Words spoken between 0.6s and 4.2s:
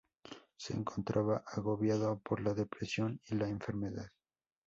encontraba agobiado por la depresión y la enfermedad.